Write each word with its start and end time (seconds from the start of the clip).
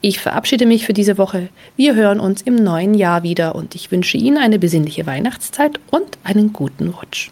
Ich 0.00 0.20
verabschiede 0.20 0.66
mich 0.66 0.86
für 0.86 0.92
diese 0.92 1.18
Woche. 1.18 1.48
Wir 1.76 1.94
hören 1.94 2.20
uns 2.20 2.42
im 2.42 2.56
neuen 2.56 2.94
Jahr 2.94 3.22
wieder 3.22 3.54
und 3.54 3.74
ich 3.74 3.90
wünsche 3.90 4.16
Ihnen 4.16 4.38
eine 4.38 4.58
besinnliche 4.58 5.06
Weihnachtszeit 5.06 5.80
und 5.90 6.18
einen 6.24 6.52
guten 6.52 6.88
Rutsch. 6.88 7.30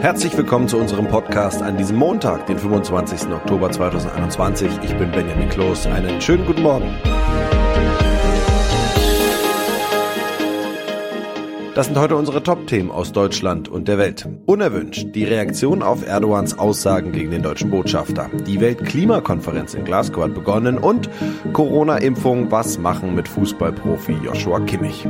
Herzlich 0.00 0.36
willkommen 0.36 0.68
zu 0.68 0.76
unserem 0.78 1.08
Podcast 1.08 1.62
an 1.62 1.76
diesem 1.76 1.96
Montag, 1.96 2.46
den 2.46 2.58
25. 2.58 3.28
Oktober 3.32 3.70
2021. 3.70 4.70
Ich 4.82 4.94
bin 4.96 5.10
Benjamin 5.10 5.48
Kloß. 5.48 5.86
Einen 5.86 6.20
schönen 6.20 6.46
guten 6.46 6.62
Morgen. 6.62 6.88
Das 11.76 11.84
sind 11.84 11.98
heute 11.98 12.16
unsere 12.16 12.42
Top-Themen 12.42 12.90
aus 12.90 13.12
Deutschland 13.12 13.68
und 13.68 13.86
der 13.86 13.98
Welt. 13.98 14.26
Unerwünscht 14.46 15.14
die 15.14 15.24
Reaktion 15.24 15.82
auf 15.82 16.06
Erdogans 16.06 16.58
Aussagen 16.58 17.12
gegen 17.12 17.30
den 17.30 17.42
deutschen 17.42 17.70
Botschafter. 17.70 18.30
Die 18.46 18.62
Weltklimakonferenz 18.62 19.74
in 19.74 19.84
Glasgow 19.84 20.24
hat 20.24 20.32
begonnen 20.32 20.78
und 20.78 21.10
Corona-Impfung, 21.52 22.50
was 22.50 22.78
machen 22.78 23.14
mit 23.14 23.28
Fußballprofi 23.28 24.16
Joshua 24.24 24.60
Kimmich. 24.60 25.06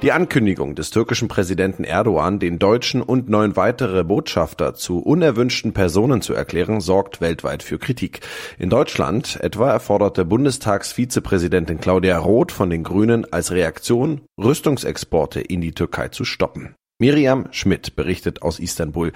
Die 0.00 0.12
Ankündigung 0.12 0.76
des 0.76 0.90
türkischen 0.90 1.26
Präsidenten 1.26 1.82
Erdogan, 1.82 2.38
den 2.38 2.60
deutschen 2.60 3.02
und 3.02 3.28
neun 3.28 3.56
weitere 3.56 4.04
Botschafter 4.04 4.74
zu 4.74 5.00
unerwünschten 5.00 5.72
Personen 5.72 6.22
zu 6.22 6.34
erklären, 6.34 6.80
sorgt 6.80 7.20
weltweit 7.20 7.64
für 7.64 7.80
Kritik. 7.80 8.20
In 8.60 8.70
Deutschland 8.70 9.40
etwa 9.40 9.72
erforderte 9.72 10.24
Bundestagsvizepräsidentin 10.24 11.80
Claudia 11.80 12.16
Roth 12.16 12.52
von 12.52 12.70
den 12.70 12.84
Grünen 12.84 13.32
als 13.32 13.50
Reaktion, 13.50 14.20
Rüstungsexporte 14.40 15.40
in 15.40 15.60
die 15.60 15.72
Türkei 15.72 16.08
zu 16.08 16.24
stoppen. 16.24 16.76
Miriam 17.00 17.48
Schmidt 17.50 17.96
berichtet 17.96 18.42
aus 18.42 18.60
Istanbul. 18.60 19.12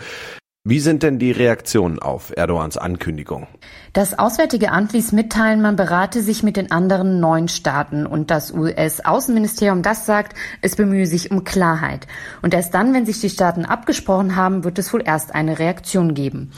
Wie 0.65 0.79
sind 0.79 1.03
denn 1.03 1.19
die 1.19 1.33
Reaktionen 1.33 1.99
auf 1.99 2.33
Erdogans 2.37 2.77
Ankündigung? 2.77 3.49
Das 3.93 4.17
Auswärtige 4.17 4.71
Amt 4.71 4.93
ließ 4.93 5.11
mitteilen, 5.11 5.61
man 5.61 5.75
berate 5.75 6.23
sich 6.23 6.45
mit 6.45 6.57
den 6.57 6.71
anderen 6.71 7.19
neun 7.19 7.49
Staaten 7.49 8.07
und 8.07 8.31
das 8.31 8.53
US-Außenministerium, 8.53 9.83
das 9.83 10.07
sagt, 10.07 10.39
es 10.61 10.77
bemühe 10.77 11.07
sich 11.07 11.33
um 11.33 11.43
Klarheit. 11.43 12.07
Und 12.43 12.55
erst 12.55 12.75
dann, 12.75 12.95
wenn 12.95 13.07
sich 13.07 13.21
die 13.21 13.29
Staaten 13.29 13.65
abgesprochen 13.65 14.37
haben, 14.37 14.63
wird 14.63 14.79
es 14.79 14.93
wohl 14.93 15.03
erst 15.05 15.35
eine 15.35 15.59
Reaktion 15.59 16.15
geben. 16.15 16.53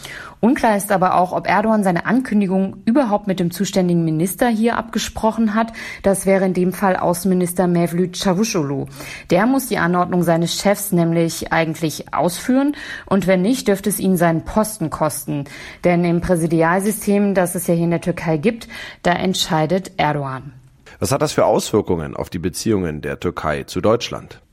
Unklar 0.44 0.76
ist 0.76 0.93
aber 0.93 1.14
auch, 1.14 1.32
ob 1.32 1.49
Erdogan 1.49 1.85
seine 1.85 2.05
Ankündigung 2.05 2.76
überhaupt 2.85 3.26
mit 3.26 3.41
dem 3.41 3.50
zuständigen 3.50 4.05
Minister 4.05 4.46
hier 4.46 4.76
abgesprochen 4.76 5.55
hat. 5.55 5.73
Das 6.02 6.26
wäre 6.26 6.44
in 6.44 6.52
dem 6.52 6.75
Fall 6.75 6.96
Außenminister 6.96 7.67
Mevlüt 7.67 8.14
Çavuşoğlu. 8.14 8.87
Der 9.31 9.46
muss 9.46 9.69
die 9.69 9.79
Anordnung 9.79 10.23
seines 10.23 10.61
Chefs 10.61 10.93
nämlich 10.93 11.50
eigentlich 11.50 12.12
ausführen 12.12 12.76
und 13.06 13.26
wenn 13.26 13.41
nicht, 13.41 13.69
dürfte 13.69 13.88
es 13.88 13.99
ihn 13.99 14.19
seinen 14.19 14.44
Posten 14.44 14.91
kosten. 14.91 15.44
Denn 15.82 16.05
im 16.05 16.20
Präsidialsystem, 16.20 17.35
das 17.35 17.55
es 17.55 17.67
ja 17.67 17.73
hier 17.73 17.85
in 17.85 17.90
der 17.90 18.02
Türkei 18.02 18.37
gibt, 18.37 18.69
da 19.02 19.12
entscheidet 19.12 19.93
Erdogan. 19.97 20.52
Was 20.99 21.11
hat 21.11 21.23
das 21.23 21.32
für 21.32 21.47
Auswirkungen 21.47 22.14
auf 22.14 22.29
die 22.29 22.38
Beziehungen 22.38 23.00
der 23.00 23.19
Türkei 23.19 23.64
zu 23.64 23.81
Deutschland? 23.81 24.44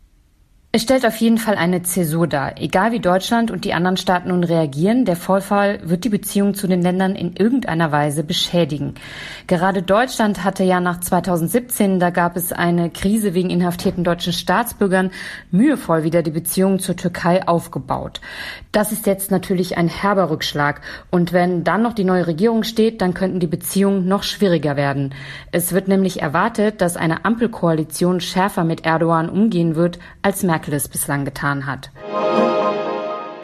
Es 0.74 0.84
stellt 0.84 1.06
auf 1.06 1.18
jeden 1.18 1.38
Fall 1.38 1.56
eine 1.56 1.84
Zäsur 1.84 2.28
dar. 2.28 2.54
Egal 2.58 2.94
wie 2.94 3.02
Deutschland 3.02 3.52
und 3.52 3.66
die 3.66 3.74
anderen 3.74 3.98
Staaten 3.98 4.30
nun 4.30 4.46
reagieren, 4.46 5.04
der 5.04 5.18
Vorfall 5.18 5.82
wird 5.84 6.06
die 6.06 6.10
Beziehung 6.10 6.54
zu 6.54 6.66
den 6.66 6.82
Ländern 6.82 7.14
in 7.14 7.36
irgendeiner 7.36 7.92
Weise 7.92 8.24
beschädigen. 8.24 8.96
Gerade 9.48 9.84
Deutschland 9.84 10.46
hatte 10.46 10.64
ja 10.64 10.80
nach 10.80 11.02
2017, 11.02 12.00
da 12.00 12.10
gab 12.10 12.38
es 12.38 12.54
eine 12.54 12.90
Krise 12.90 13.34
wegen 13.34 13.50
inhaftierten 13.50 14.06
deutschen 14.06 14.32
Staatsbürgern, 14.32 15.12
mühevoll 15.52 16.06
wieder 16.06 16.24
die 16.24 16.32
Beziehungen 16.32 16.80
zur 16.80 16.96
Türkei 16.96 17.46
aufgebaut. 17.46 18.22
Das 18.72 18.94
ist 18.94 19.08
jetzt 19.08 19.30
natürlich 19.30 19.78
ein 19.78 19.90
herber 19.90 20.30
Rückschlag. 20.30 20.80
Und 21.10 21.34
wenn 21.34 21.66
dann 21.66 21.82
noch 21.82 21.92
die 21.92 22.06
neue 22.06 22.28
Regierung 22.28 22.64
steht, 22.64 23.02
dann 23.02 23.14
könnten 23.14 23.42
die 23.42 23.48
Beziehungen 23.48 24.08
noch 24.08 24.24
schwieriger 24.24 24.78
werden. 24.78 25.14
Es 25.52 25.74
wird 25.74 25.90
nämlich 25.90 26.22
erwartet, 26.22 26.80
dass 26.80 26.96
eine 26.96 27.26
Ampelkoalition 27.26 28.22
schärfer 28.22 28.64
mit 28.64 28.86
Erdogan 28.86 29.28
umgehen 29.28 29.76
wird, 29.76 30.00
als 30.22 30.44
Merkel 30.44 30.61
Merkel 30.62 30.76
es 30.76 30.88
bislang 30.88 31.26
getan 31.26 31.66
hat. 31.66 31.90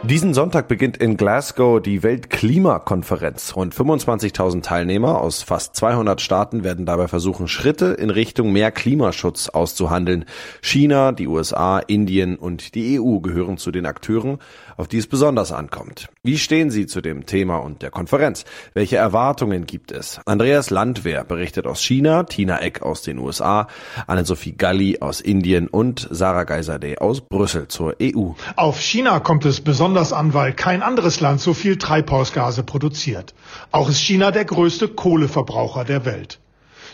Diesen 0.04 0.36
Sonntag 0.36 0.68
beginnt 0.68 0.98
in 0.98 1.18
Glasgow 1.18 1.82
die 1.82 2.04
Weltklimakonferenz. 2.04 3.56
Rund 3.56 3.74
25.000 3.74 4.62
Teilnehmer 4.62 5.20
aus 5.20 5.42
fast 5.42 5.76
200 5.76 6.22
Staaten 6.22 6.64
werden 6.64 6.86
dabei 6.86 7.08
versuchen, 7.08 7.48
Schritte 7.48 7.88
in 7.88 8.12
Richtung 8.12 8.54
mehr 8.54 8.72
Klimaschutz 8.72 9.50
auszuhandeln. 9.50 10.26
China, 10.62 11.12
die 11.12 11.28
USA, 11.28 11.80
Indien 11.80 12.36
und 12.36 12.76
die 12.76 13.00
EU 13.00 13.18
gehören 13.18 13.58
zu 13.58 13.72
den 13.72 13.88
Akteuren, 13.88 14.38
auf 14.78 14.88
die 14.88 14.98
es 14.98 15.08
besonders 15.08 15.52
ankommt. 15.52 16.10
Wie 16.24 16.38
stehen 16.38 16.70
Sie 16.70 16.86
zu 16.86 17.02
dem 17.02 17.26
Thema 17.26 17.58
und 17.58 17.82
der 17.82 17.90
Konferenz? 17.90 18.46
Welche 18.74 18.98
Erwartungen 18.98 19.66
gibt 19.66 19.92
es? 19.92 20.22
Andreas 20.26 20.70
Landwehr 20.70 21.24
berichtet 21.24 21.68
aus 21.68 21.82
China, 21.82 22.24
Tina 22.24 22.62
Eck 22.62 22.82
aus 22.84 23.02
den 23.02 23.18
USA, 23.18 23.68
Anne-Sophie 24.06 24.54
Galli 24.56 25.00
aus 25.02 25.20
Indien 25.20 25.68
und 25.68 26.08
Sarah 26.12 26.44
Geisadeh 26.44 27.00
aus 27.00 27.22
Brüssel 27.22 27.68
zur 27.68 27.96
EU. 28.02 28.32
Auf 28.56 28.80
China 28.80 29.20
kommt 29.20 29.46
es 29.46 29.62
besonders 29.62 30.14
an, 30.14 30.34
weil 30.34 30.54
kein 30.54 30.84
anderes 30.84 31.20
Land 31.20 31.42
so 31.42 31.54
viel 31.54 31.78
Treibhausgase 31.78 32.64
produziert. 32.64 33.34
Auch 33.72 33.90
ist 33.90 34.00
China 34.00 34.32
der 34.32 34.46
größte 34.46 34.88
Kohleverbraucher 34.88 35.84
der 35.84 36.06
Welt. 36.06 36.40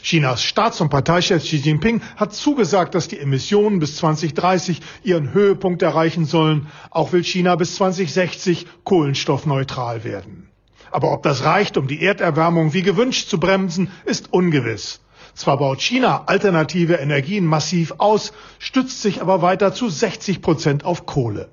Chinas 0.03 0.43
Staats- 0.43 0.81
und 0.81 0.89
Parteichef 0.89 1.43
Xi 1.43 1.55
Jinping 1.55 2.01
hat 2.17 2.33
zugesagt, 2.33 2.93
dass 2.93 3.07
die 3.07 3.19
Emissionen 3.19 3.79
bis 3.79 3.95
2030 3.95 4.81
ihren 5.01 5.33
Höhepunkt 5.33 5.81
erreichen 5.81 6.25
sollen. 6.25 6.67
Auch 6.89 7.13
will 7.13 7.23
China 7.23 7.55
bis 7.55 7.75
2060 7.75 8.67
kohlenstoffneutral 8.83 10.03
werden. 10.03 10.49
Aber 10.91 11.13
ob 11.13 11.23
das 11.23 11.45
reicht, 11.45 11.77
um 11.77 11.87
die 11.87 12.03
Erderwärmung 12.03 12.73
wie 12.73 12.81
gewünscht 12.81 13.29
zu 13.29 13.39
bremsen, 13.39 13.91
ist 14.03 14.33
ungewiss. 14.33 14.99
Zwar 15.35 15.57
baut 15.57 15.81
China 15.81 16.25
alternative 16.25 16.95
Energien 16.95 17.45
massiv 17.45 17.93
aus, 17.97 18.33
stützt 18.59 19.01
sich 19.01 19.21
aber 19.21 19.41
weiter 19.41 19.73
zu 19.73 19.87
60 19.87 20.41
Prozent 20.41 20.83
auf 20.83 21.05
Kohle. 21.05 21.49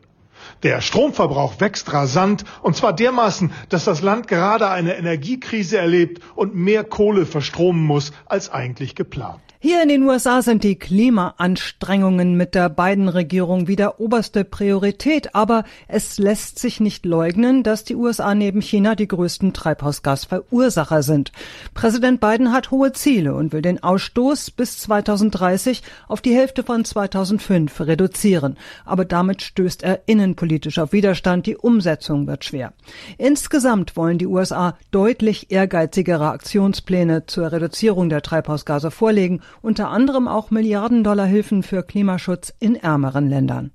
Der 0.63 0.81
Stromverbrauch 0.81 1.61
wächst 1.61 1.93
rasant 1.93 2.45
und 2.63 2.77
zwar 2.77 2.93
dermaßen, 2.93 3.53
dass 3.69 3.85
das 3.85 4.03
Land 4.03 4.29
gerade 4.29 4.69
eine 4.69 4.97
Energiekrise 4.97 5.79
erlebt 5.79 6.23
und 6.35 6.55
mehr 6.55 6.85
Kohle 6.85 7.27
verstromen 7.27 7.83
muss 7.83 8.13
als 8.27 8.51
eigentlich 8.51 8.95
geplant. 8.95 9.41
Hier 9.63 9.83
in 9.83 9.91
den 9.91 10.05
USA 10.05 10.41
sind 10.41 10.65
die 10.65 10.79
Klimaanstrengungen 10.79 12.35
mit 12.35 12.55
der 12.55 12.71
Biden-Regierung 12.71 13.69
wieder 13.69 14.01
oberste 14.01 14.43
Priorität, 14.43 15.35
aber 15.35 15.65
es 15.87 16.17
lässt 16.17 16.59
sich 16.59 16.81
nicht 16.81 17.05
leugnen, 17.05 17.63
dass 17.63 17.85
die 17.85 17.95
USA 17.95 18.35
neben 18.35 18.63
China 18.63 18.95
die 18.95 19.07
größten 19.07 19.53
Treibhausgasverursacher 19.53 21.03
sind. 21.03 21.33
Präsident 21.75 22.21
Biden 22.23 22.55
hat 22.55 22.71
hohe 22.71 22.95
Ziele 22.95 23.35
und 23.35 23.53
will 23.53 23.61
den 23.61 23.83
Ausstoß 23.83 24.51
bis 24.51 24.79
2030 24.79 25.83
auf 26.09 26.23
die 26.23 26.35
Hälfte 26.35 26.63
von 26.63 26.87
2005 26.87 27.83
reduzieren, 27.83 28.57
aber 28.87 29.05
damit 29.05 29.43
stößt 29.43 29.83
er 29.83 30.01
innenpolitisch 30.07 30.79
auf 30.79 30.95
Widerstand, 30.95 31.45
die 31.45 31.59
Umsetzung 31.59 32.27
wird 32.27 32.47
schwer. 32.47 32.73
Insgesamt 33.19 33.95
wollen 33.95 34.17
die 34.17 34.27
USA 34.27 34.79
deutlich 34.91 35.53
ehrgeizigere 35.53 36.31
Aktionspläne 36.31 37.27
zur 37.27 37.53
Reduzierung 37.53 38.09
der 38.09 38.23
Treibhausgase 38.23 38.91
vorlegen 38.91 39.43
unter 39.63 39.89
anderem 39.89 40.29
auch 40.29 40.51
Milliarden-Dollar-Hilfen 40.51 41.63
für 41.63 41.83
Klimaschutz 41.83 42.53
in 42.59 42.77
ärmeren 42.77 43.29
Ländern. 43.29 43.73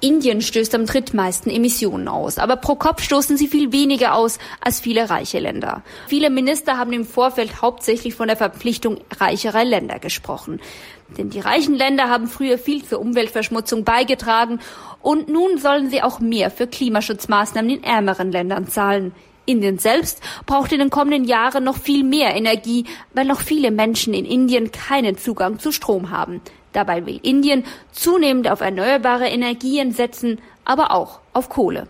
Indien 0.00 0.40
stößt 0.40 0.74
am 0.74 0.86
drittmeisten 0.86 1.50
Emissionen 1.50 2.08
aus, 2.08 2.38
aber 2.38 2.56
pro 2.56 2.74
Kopf 2.76 3.02
stoßen 3.02 3.36
sie 3.36 3.48
viel 3.48 3.72
weniger 3.72 4.14
aus 4.14 4.38
als 4.60 4.80
viele 4.80 5.10
reiche 5.10 5.38
Länder. 5.38 5.82
Viele 6.06 6.30
Minister 6.30 6.78
haben 6.78 6.92
im 6.92 7.04
Vorfeld 7.04 7.62
hauptsächlich 7.62 8.14
von 8.14 8.28
der 8.28 8.36
Verpflichtung 8.36 8.98
reicherer 9.18 9.64
Länder 9.64 9.98
gesprochen. 9.98 10.60
Denn 11.18 11.30
die 11.30 11.40
reichen 11.40 11.74
Länder 11.74 12.08
haben 12.08 12.28
früher 12.28 12.58
viel 12.58 12.84
zur 12.84 13.00
Umweltverschmutzung 13.00 13.84
beigetragen 13.84 14.60
und 15.00 15.28
nun 15.28 15.58
sollen 15.58 15.90
sie 15.90 16.02
auch 16.02 16.20
mehr 16.20 16.50
für 16.50 16.66
Klimaschutzmaßnahmen 16.66 17.70
in 17.70 17.84
ärmeren 17.84 18.30
Ländern 18.30 18.68
zahlen. 18.68 19.12
Indien 19.46 19.78
selbst 19.78 20.20
braucht 20.46 20.72
in 20.72 20.78
den 20.78 20.90
kommenden 20.90 21.24
Jahren 21.24 21.64
noch 21.64 21.78
viel 21.78 22.04
mehr 22.04 22.34
Energie, 22.34 22.84
weil 23.12 23.24
noch 23.24 23.40
viele 23.40 23.70
Menschen 23.70 24.14
in 24.14 24.24
Indien 24.24 24.72
keinen 24.72 25.18
Zugang 25.18 25.58
zu 25.58 25.72
Strom 25.72 26.10
haben. 26.10 26.40
Dabei 26.72 27.06
will 27.06 27.20
Indien 27.22 27.64
zunehmend 27.92 28.50
auf 28.50 28.60
erneuerbare 28.60 29.28
Energien 29.28 29.92
setzen, 29.92 30.40
aber 30.64 30.90
auch 30.90 31.20
auf 31.32 31.48
Kohle. 31.48 31.86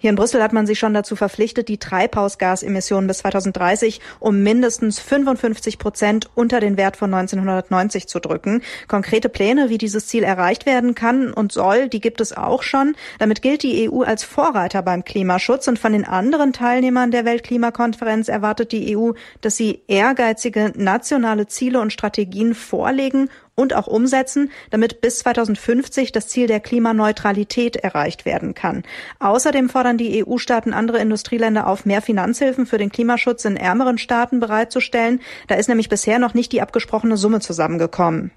Hier 0.00 0.10
in 0.10 0.16
Brüssel 0.16 0.40
hat 0.40 0.52
man 0.52 0.64
sich 0.64 0.78
schon 0.78 0.94
dazu 0.94 1.16
verpflichtet, 1.16 1.66
die 1.66 1.78
Treibhausgasemissionen 1.78 3.08
bis 3.08 3.18
2030 3.18 4.00
um 4.20 4.44
mindestens 4.44 5.00
55 5.00 5.80
Prozent 5.80 6.30
unter 6.36 6.60
den 6.60 6.76
Wert 6.76 6.96
von 6.96 7.12
1990 7.12 8.06
zu 8.06 8.20
drücken. 8.20 8.62
Konkrete 8.86 9.28
Pläne, 9.28 9.70
wie 9.70 9.78
dieses 9.78 10.06
Ziel 10.06 10.22
erreicht 10.22 10.66
werden 10.66 10.94
kann 10.94 11.32
und 11.32 11.50
soll, 11.50 11.88
die 11.88 12.00
gibt 12.00 12.20
es 12.20 12.32
auch 12.32 12.62
schon. 12.62 12.94
Damit 13.18 13.42
gilt 13.42 13.64
die 13.64 13.90
EU 13.90 14.02
als 14.02 14.22
Vorreiter 14.22 14.82
beim 14.82 15.04
Klimaschutz 15.04 15.66
und 15.66 15.80
von 15.80 15.92
den 15.92 16.04
anderen 16.04 16.52
Teilnehmern 16.52 17.10
der 17.10 17.24
Weltklimakonferenz 17.24 18.28
erwartet 18.28 18.70
die 18.70 18.96
EU, 18.96 19.14
dass 19.40 19.56
sie 19.56 19.82
ehrgeizige 19.88 20.72
nationale 20.76 21.48
Ziele 21.48 21.80
und 21.80 21.92
Strategien 21.92 22.54
vorlegen 22.54 23.30
und 23.58 23.74
auch 23.74 23.88
umsetzen, 23.88 24.52
damit 24.70 25.00
bis 25.00 25.18
2050 25.18 26.12
das 26.12 26.28
Ziel 26.28 26.46
der 26.46 26.60
Klimaneutralität 26.60 27.76
erreicht 27.76 28.24
werden 28.24 28.54
kann. 28.54 28.84
Außerdem 29.18 29.68
fordern 29.68 29.98
die 29.98 30.24
EU-Staaten 30.24 30.72
andere 30.72 30.98
Industrieländer 30.98 31.66
auf, 31.66 31.84
mehr 31.84 32.00
Finanzhilfen 32.00 32.66
für 32.66 32.78
den 32.78 32.90
Klimaschutz 32.90 33.44
in 33.44 33.56
ärmeren 33.56 33.98
Staaten 33.98 34.38
bereitzustellen. 34.38 35.20
Da 35.48 35.56
ist 35.56 35.68
nämlich 35.68 35.88
bisher 35.88 36.20
noch 36.20 36.34
nicht 36.34 36.52
die 36.52 36.62
abgesprochene 36.62 37.16
Summe 37.16 37.40
zusammengekommen. 37.40 38.30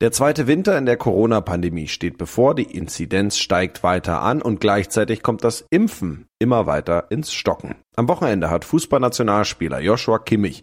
Der 0.00 0.10
zweite 0.10 0.48
Winter 0.48 0.76
in 0.76 0.86
der 0.86 0.96
Corona-Pandemie 0.96 1.86
steht 1.86 2.18
bevor, 2.18 2.56
die 2.56 2.64
Inzidenz 2.64 3.38
steigt 3.38 3.84
weiter 3.84 4.22
an 4.22 4.42
und 4.42 4.60
gleichzeitig 4.60 5.22
kommt 5.22 5.44
das 5.44 5.64
Impfen 5.70 6.26
immer 6.40 6.66
weiter 6.66 7.10
ins 7.10 7.32
Stocken. 7.32 7.76
Am 7.94 8.08
Wochenende 8.08 8.50
hat 8.50 8.64
Fußballnationalspieler 8.64 9.80
Joshua 9.80 10.18
Kimmich 10.18 10.62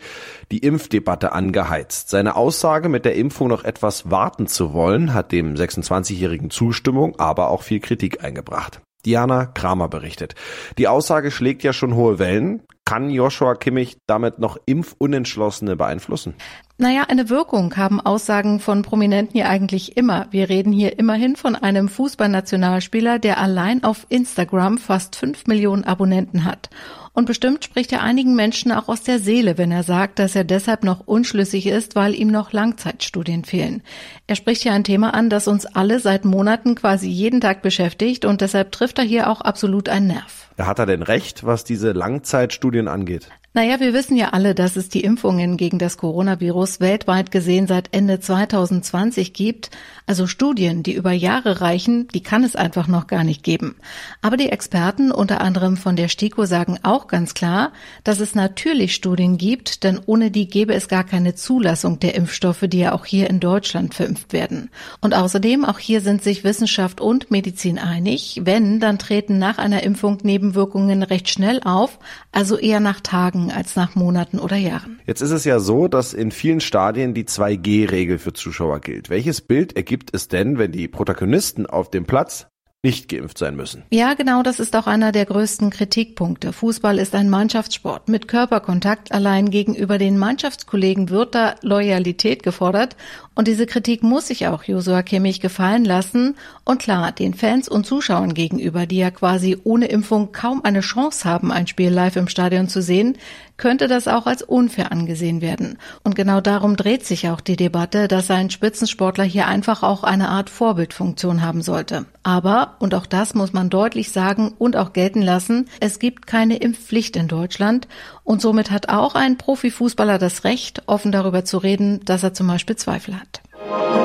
die 0.52 0.60
Impfdebatte 0.60 1.32
angeheizt. 1.32 2.10
Seine 2.10 2.36
Aussage, 2.36 2.90
mit 2.90 3.06
der 3.06 3.16
Impfung 3.16 3.48
noch 3.48 3.64
etwas 3.64 4.12
warten 4.12 4.48
zu 4.48 4.74
wollen, 4.74 5.14
hat 5.14 5.32
dem 5.32 5.56
26-jährigen 5.56 6.50
Zustimmung, 6.50 7.18
aber 7.18 7.50
auch 7.50 7.64
viel 7.64 7.80
Kritik 7.80 8.24
eingebracht. 8.24 8.82
Diana 9.06 9.46
Kramer 9.46 9.88
berichtet. 9.88 10.36
Die 10.78 10.88
Aussage 10.88 11.32
schlägt 11.32 11.64
ja 11.64 11.74
schon 11.74 11.96
hohe 11.96 12.20
Wellen. 12.20 12.64
Kann 12.86 13.10
Joshua 13.10 13.56
Kimmich 13.56 13.98
damit 14.06 14.40
noch 14.40 14.58
Impfunentschlossene 14.66 15.76
beeinflussen? 15.76 16.36
Naja, 16.82 17.04
eine 17.10 17.30
Wirkung 17.30 17.78
haben 17.78 18.02
Aussagen 18.02 18.60
von 18.60 18.82
Prominenten 18.82 19.38
ja 19.38 19.48
eigentlich 19.50 19.98
immer. 19.98 20.26
Wir 20.32 20.50
reden 20.50 20.74
hier 20.74 20.98
immerhin 20.98 21.36
von 21.36 21.56
einem 21.56 21.88
Fußballnationalspieler, 21.88 23.20
der 23.20 23.38
allein 23.38 23.84
auf 23.84 24.08
Instagram 24.10 24.80
fast 24.80 25.16
fünf 25.16 25.46
Millionen 25.46 25.84
Abonnenten 25.84 26.44
hat. 26.44 26.72
Und 27.14 27.28
bestimmt 27.28 27.64
spricht 27.64 27.92
er 27.92 28.02
einigen 28.02 28.36
Menschen 28.36 28.72
auch 28.72 28.88
aus 28.88 29.04
der 29.04 29.20
Seele, 29.20 29.60
wenn 29.60 29.72
er 29.72 29.84
sagt, 29.84 30.18
dass 30.18 30.36
er 30.36 30.44
deshalb 30.44 30.84
noch 30.84 31.06
unschlüssig 31.06 31.68
ist, 31.68 31.96
weil 31.96 32.16
ihm 32.16 32.30
noch 32.30 32.52
Langzeitstudien 32.52 33.46
fehlen. 33.46 33.84
Er 34.26 34.36
spricht 34.36 34.64
hier 34.64 34.74
ein 34.74 34.84
Thema 34.84 35.14
an, 35.14 35.30
das 35.30 35.48
uns 35.48 35.68
alle 35.68 36.00
seit 36.00 36.26
Monaten 36.26 36.74
quasi 36.74 37.10
jeden 37.10 37.42
Tag 37.42 37.62
beschäftigt 37.62 38.26
und 38.26 38.42
deshalb 38.42 38.72
trifft 38.72 38.98
er 38.98 39.06
hier 39.06 39.30
auch 39.30 39.42
absolut 39.42 39.88
einen 39.88 40.08
Nerv. 40.08 40.50
Hat 40.58 40.80
er 40.80 40.88
denn 40.88 41.04
recht, 41.04 41.46
was 41.46 41.64
diese 41.64 41.92
Langzeitstudien 41.92 42.88
angeht? 42.88 43.30
Naja, 43.54 43.82
wir 43.82 43.94
wissen 43.94 44.16
ja 44.16 44.30
alle, 44.30 44.56
dass 44.56 44.78
es 44.78 44.88
die 44.88 45.02
Impfungen 45.02 45.58
gegen 45.58 45.78
das 45.78 45.98
Coronavirus 45.98 46.80
weltweit 46.80 47.32
gesehen 47.32 47.68
seit 47.68 47.90
Ende 47.94 48.22
2020 48.22 49.34
gibt. 49.34 49.72
Also 50.08 50.26
Studien, 50.26 50.84
die 50.84 50.94
über 50.94 51.12
Jahre 51.12 51.60
reichen, 51.60 52.08
die 52.14 52.24
kann 52.24 52.46
es 52.46 52.56
einfach 52.56 52.88
noch 52.88 53.08
gar 53.08 53.26
nicht 53.26 53.44
geben. 53.44 53.76
Aber 54.22 54.38
die 54.38 54.48
Experten, 54.48 55.12
unter 55.12 55.42
anderem 55.42 55.76
von 55.76 55.98
der 55.98 56.08
STIKO, 56.08 56.46
sagen 56.46 56.80
auch 56.84 57.08
ganz 57.08 57.34
klar, 57.34 57.74
dass 58.06 58.22
es 58.22 58.36
natürlich 58.36 58.96
Studien 58.96 59.38
gibt, 59.38 59.84
denn 59.84 60.00
ohne 60.06 60.32
die 60.32 60.48
gäbe 60.48 60.74
es 60.74 60.88
gar 60.88 61.04
keine 61.04 61.36
Zulassung 61.36 62.00
der 62.00 62.16
Impfstoffe, 62.16 62.64
die 62.68 62.80
ja 62.80 62.94
auch 62.94 63.04
hier 63.04 63.30
in 63.30 63.42
Deutschland 63.42 63.94
verimpft 63.94 64.32
werden. 64.32 64.70
Und 65.02 65.14
außerdem, 65.14 65.66
auch 65.66 65.80
hier 65.80 66.00
sind 66.00 66.24
sich 66.24 66.46
Wissenschaft 66.46 67.02
und 67.02 67.32
Medizin 67.32 67.80
einig, 67.80 68.40
wenn, 68.46 68.80
dann 68.80 68.98
treten 68.98 69.40
nach 69.40 69.58
einer 69.58 69.84
Impfung 69.84 70.20
Nebenwirkungen 70.24 71.04
recht 71.04 71.28
schnell 71.28 71.60
auf, 71.66 72.00
also 72.32 72.58
eher 72.58 72.80
nach 72.80 73.02
Tagen 73.02 73.41
Tagen 73.42 73.52
als 73.52 73.76
nach 73.76 73.96
Monaten 73.96 74.40
oder 74.40 74.56
Jahren. 74.56 75.00
Jetzt 75.06 75.22
ist 75.22 75.32
es 75.32 75.46
ja 75.46 75.60
so, 75.60 75.88
dass 75.88 76.14
in 76.14 76.32
vielen 76.32 76.62
Stadien 76.62 77.14
die 77.14 77.26
2G-Regel 77.26 78.20
für 78.20 78.34
Zuschauer 78.34 78.80
gilt. 78.80 79.10
Welches 79.10 79.42
Bild 79.42 79.76
ergibt 79.76 80.14
es 80.14 80.28
denn, 80.28 80.58
wenn 80.58 80.72
die 80.72 80.88
Protagonisten 80.88 81.66
auf 81.66 81.90
dem 81.90 82.06
Platz 82.06 82.48
nicht 82.84 83.10
geimpft 83.10 83.38
sein 83.38 83.56
müssen. 83.56 83.84
Ja, 83.92 84.16
genau, 84.16 84.42
das 84.42 84.60
ist 84.60 84.76
auch 84.76 84.88
einer 84.88 85.12
der 85.12 85.26
größten 85.26 85.70
Kritikpunkte. 85.70 86.52
Fußball 86.52 86.98
ist 86.98 87.14
ein 87.14 87.30
Mannschaftssport 87.30 88.10
mit 88.10 88.28
Körperkontakt. 88.28 89.12
Allein 89.12 89.52
gegenüber 89.52 90.00
den 90.00 90.18
Mannschaftskollegen 90.18 91.10
wird 91.10 91.36
da 91.36 91.56
Loyalität 91.62 92.42
gefordert. 92.42 92.96
Und 93.36 93.48
diese 93.48 93.68
Kritik 93.68 94.02
muss 94.02 94.28
sich 94.28 94.48
auch 94.48 94.64
Josua 94.64 95.04
Kimmich 95.04 95.42
gefallen 95.42 95.86
lassen. 95.86 96.36
Und 96.66 96.82
klar, 96.82 97.12
den 97.12 97.36
Fans 97.36 97.70
und 97.70 97.86
Zuschauern 97.86 98.34
gegenüber, 98.34 98.88
die 98.88 98.98
ja 98.98 99.12
quasi 99.12 99.60
ohne 99.64 99.86
Impfung 99.86 100.32
kaum 100.32 100.66
eine 100.66 100.82
Chance 100.82 101.30
haben, 101.30 101.52
ein 101.52 101.68
Spiel 101.68 101.92
live 101.92 102.16
im 102.16 102.28
Stadion 102.28 102.68
zu 102.68 102.82
sehen, 102.82 103.16
könnte 103.62 103.88
das 103.88 104.10
auch 104.10 104.26
als 104.26 104.42
unfair 104.42 104.92
angesehen 104.92 105.40
werden. 105.40 105.78
Und 106.04 106.16
genau 106.16 106.42
darum 106.42 106.76
dreht 106.76 107.06
sich 107.06 107.30
auch 107.30 107.40
die 107.40 107.56
Debatte, 107.56 108.10
dass 108.10 108.30
ein 108.30 108.50
Spitzensportler 108.50 109.24
hier 109.24 109.48
einfach 109.48 109.84
auch 109.84 110.04
eine 110.04 110.30
Art 110.30 110.50
Vorbildfunktion 110.50 111.44
haben 111.44 111.62
sollte. 111.62 112.06
Aber, 112.24 112.76
und 112.80 112.94
auch 112.96 113.06
das 113.06 113.36
muss 113.36 113.54
man 113.54 113.70
deutlich 113.70 114.12
sagen 114.12 114.54
und 114.58 114.76
auch 114.76 114.94
gelten 114.94 115.22
lassen, 115.22 115.70
es 115.80 116.00
gibt 116.00 116.28
keine 116.28 116.58
Impfpflicht 116.58 117.16
in 117.16 117.28
Deutschland 117.28 117.88
und 118.24 118.42
somit 118.42 118.72
hat 118.72 118.90
auch 118.90 119.16
ein 119.16 119.38
Profifußballer 119.38 120.18
das 120.18 120.44
Recht, 120.44 120.82
offen 120.88 121.12
darüber 121.12 121.46
zu 121.46 121.60
reden, 121.60 122.04
dass 122.04 122.24
er 122.24 122.34
zum 122.34 122.48
Beispiel 122.48 122.76
Zweifel 122.76 123.16
hat. 123.16 124.01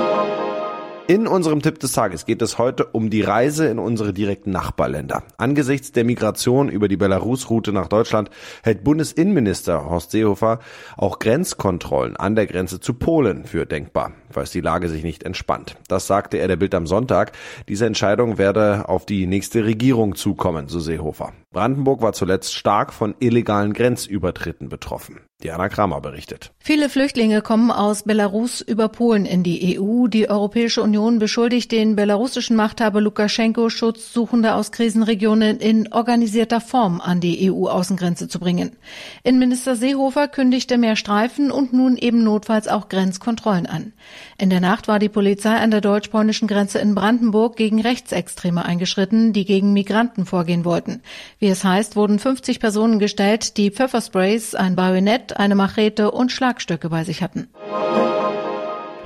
In 1.09 1.29
unserem 1.29 1.63
Tipp 1.63 1.79
des 1.79 1.93
Tages 1.93 2.27
geht 2.27 2.43
es 2.43 2.59
heute 2.59 2.87
um 2.87 3.11
die 3.11 3.23
Reise 3.23 3.69
in 3.69 3.79
unsere 3.79 4.13
direkten 4.13 4.51
Nachbarländer. 4.51 5.23
Angesichts 5.37 5.93
der 5.93 6.03
Migration 6.03 6.69
über 6.69 6.89
die 6.89 6.97
Belarus-Route 6.97 7.73
nach 7.73 7.87
Deutschland 7.87 8.29
hält 8.65 8.83
Bundesinnenminister 8.83 9.89
Horst 9.89 10.11
Seehofer 10.11 10.59
auch 10.97 11.21
Grenzkontrollen 11.21 12.17
an 12.17 12.35
der 12.35 12.49
Grenze 12.49 12.81
zu 12.81 12.95
Polen 12.95 13.45
für 13.45 13.67
denkbar, 13.67 14.15
falls 14.31 14.51
die 14.51 14.61
Lage 14.61 14.89
sich 14.89 15.05
nicht 15.05 15.23
entspannt. 15.23 15.77
Das 15.87 16.09
sagte 16.09 16.39
er 16.39 16.49
der 16.49 16.57
Bild 16.57 16.75
am 16.75 16.89
Sonntag. 16.89 17.31
Diese 17.69 17.87
Entscheidung 17.87 18.37
werde 18.37 18.89
auf 18.89 19.07
die 19.07 19.29
nächste 19.29 19.65
Regierung 19.65 20.17
zukommen, 20.17 20.67
so 20.67 20.81
Seehofer. 20.81 21.33
Brandenburg 21.57 22.03
war 22.03 22.13
zuletzt 22.13 22.55
stark 22.55 22.93
von 22.93 23.15
illegalen 23.19 23.73
Grenzübertritten 23.73 24.69
betroffen. 24.69 25.21
Diana 25.43 25.69
Kramer 25.69 26.01
berichtet. 26.01 26.51
Viele 26.59 26.89
Flüchtlinge 26.89 27.43
kommen 27.43 27.71
aus 27.71 28.05
Belarus 28.05 28.63
über 28.63 28.89
Polen 28.89 29.27
in 29.27 29.43
die 29.43 29.79
EU. 29.79 30.07
Die 30.07 30.31
Europäische 30.31 30.83
Union 30.83 31.19
beschuldigt 31.19 31.73
den 31.73 31.95
belarussischen 31.95 32.57
Machthaber 32.57 33.03
Lukaschenko, 33.03 33.69
Schutzsuchende 33.69 34.55
aus 34.55 34.73
Krisenregionen 34.73 35.59
in 35.59 35.93
organisierter 35.93 36.63
Form 36.63 37.03
an 37.03 37.21
die 37.21 37.51
EU-Außengrenze 37.51 38.29
zu 38.29 38.41
bringen. 38.41 38.77
Innenminister 39.25 39.77
Seehofer 39.77 40.29
kündigte 40.29 40.79
mehr 40.79 40.97
Streifen 40.97 41.51
und 41.51 41.75
nun 41.75 41.99
eben 41.99 42.25
notfalls 42.25 42.67
auch 42.67 42.89
Grenzkontrollen 42.89 43.67
an. 43.67 43.93
In 44.39 44.49
der 44.49 44.61
Nacht 44.61 44.89
war 44.89 44.99
die 44.99 45.11
Polizei 45.11 45.55
an 45.55 45.71
der 45.71 45.83
deutsch-polnischen 45.83 46.49
Grenze 46.49 46.79
in 46.79 46.95
Brandenburg 46.95 47.57
gegen 47.57 47.83
Rechtsextreme 47.83 48.65
eingeschritten, 48.65 49.35
die 49.35 49.45
gegen 49.45 49.75
Migranten 49.75 50.25
vorgehen 50.25 50.65
wollten. 50.65 51.03
Wie 51.47 51.51
es 51.51 51.63
heißt, 51.63 51.95
wurden 51.95 52.19
50 52.19 52.59
Personen 52.59 52.99
gestellt, 52.99 53.57
die 53.57 53.71
Pfeffersprays, 53.71 54.57
ein 54.57 54.75
Bajonett 54.75 55.37
eine 55.37 55.55
Machete 55.55 56.11
und 56.11 56.33
Schlagstöcke 56.33 56.89
bei 56.89 57.05
sich 57.05 57.23
hatten. 57.23 57.47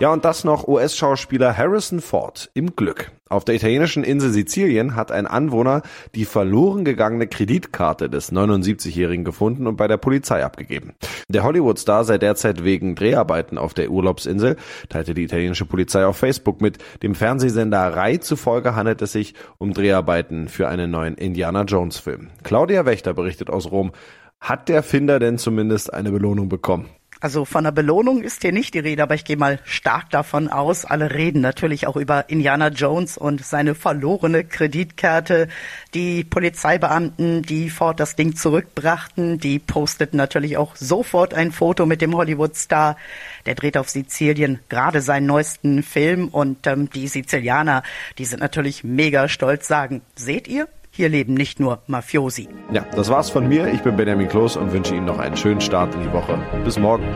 Ja, 0.01 0.11
und 0.15 0.25
das 0.25 0.45
noch 0.45 0.67
US-Schauspieler 0.67 1.59
Harrison 1.59 2.01
Ford 2.01 2.51
im 2.55 2.75
Glück. 2.75 3.13
Auf 3.29 3.45
der 3.45 3.55
italienischen 3.55 4.03
Insel 4.03 4.31
Sizilien 4.31 4.97
hat 4.97 5.13
ein 5.13 5.27
Anwohner 5.27 5.83
die 6.15 6.25
verloren 6.25 6.87
gegangene 6.87 7.27
Kreditkarte 7.27 8.09
des 8.09 8.33
79-Jährigen 8.33 9.27
gefunden 9.27 9.67
und 9.67 9.77
bei 9.77 9.89
der 9.89 9.99
Polizei 9.99 10.43
abgegeben. 10.43 10.95
Der 11.29 11.45
Hollywood-Star 11.45 12.05
sei 12.05 12.17
derzeit 12.17 12.65
wegen 12.65 12.95
Dreharbeiten 12.95 13.59
auf 13.59 13.75
der 13.75 13.91
Urlaubsinsel, 13.91 14.57
teilte 14.89 15.13
die 15.13 15.25
italienische 15.25 15.67
Polizei 15.67 16.07
auf 16.07 16.17
Facebook 16.17 16.63
mit. 16.63 16.79
Dem 17.03 17.15
Fernsehsender 17.15 17.95
Rai 17.95 18.17
zufolge 18.17 18.75
handelt 18.75 19.03
es 19.03 19.13
sich 19.13 19.35
um 19.59 19.75
Dreharbeiten 19.75 20.49
für 20.49 20.67
einen 20.69 20.91
neuen 20.91 21.17
Indiana 21.17 21.65
Jones-Film. 21.65 22.29
Claudia 22.43 22.87
Wächter 22.87 23.13
berichtet 23.13 23.51
aus 23.51 23.71
Rom. 23.71 23.93
Hat 24.41 24.71
der 24.71 24.83
Finder 24.83 25.19
denn 25.19 25.37
zumindest 25.37 25.93
eine 25.93 26.11
Belohnung 26.11 26.49
bekommen? 26.49 26.89
Also 27.23 27.45
von 27.45 27.67
einer 27.67 27.73
Belohnung 27.73 28.23
ist 28.23 28.41
hier 28.41 28.53
nicht 28.53 28.73
die 28.73 28.79
Rede, 28.79 29.03
aber 29.03 29.15
ich 29.15 29.27
gehe 29.27 29.37
mal 29.37 29.59
stark 29.65 30.09
davon 30.09 30.49
aus. 30.49 30.87
Alle 30.87 31.13
reden 31.13 31.43
natürlich 31.43 31.87
auch 31.87 31.97
über 31.97 32.31
Indiana 32.31 32.69
Jones 32.69 33.19
und 33.19 33.45
seine 33.45 33.75
verlorene 33.75 34.43
Kreditkarte. 34.45 35.49
Die 35.93 36.25
Polizeibeamten, 36.25 37.43
die 37.43 37.69
Ford 37.69 38.01
das 38.01 38.17
Ding 38.17 38.37
zurückbrachten, 38.37 39.39
die 39.39 39.59
posteten 39.59 40.17
natürlich 40.17 40.57
auch 40.57 40.77
sofort 40.77 41.35
ein 41.35 41.53
Foto 41.53 41.85
mit 41.85 42.01
dem 42.01 42.17
Hollywood-Star. 42.17 42.97
Der 43.45 43.55
dreht 43.55 43.77
auf 43.77 43.91
Sizilien 43.91 44.61
gerade 44.71 45.03
seinen 45.03 45.27
neuesten 45.27 45.83
Film 45.83 46.29
und 46.29 46.67
ähm, 46.67 46.89
die 46.89 47.07
Sizilianer, 47.07 47.83
die 48.17 48.25
sind 48.25 48.41
natürlich 48.41 48.83
mega 48.83 49.29
stolz, 49.29 49.69
sagen, 49.69 50.01
seht 50.17 50.49
ihr, 50.49 50.69
hier 50.91 51.09
leben 51.09 51.35
nicht 51.35 51.61
nur 51.61 51.83
Mafiosi. 51.87 52.49
Ja, 52.73 52.85
das 52.95 53.09
war's 53.09 53.31
von 53.31 53.49
mir. 53.49 53.69
Ich 53.69 53.83
bin 53.83 53.97
Benjamin 53.97 54.29
Kloß 54.29 54.57
und 54.57 54.73
wünsche 54.73 54.95
Ihnen 54.95 55.07
noch 55.07 55.19
einen 55.19 55.37
schönen 55.37 55.61
Start 55.61 55.95
in 55.95 56.03
die 56.03 56.13
Woche. 56.13 56.39
Bis 56.65 56.79
morgen. 56.79 57.07